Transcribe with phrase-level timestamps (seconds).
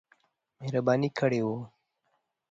[0.59, 1.59] مهرباني کړې وه.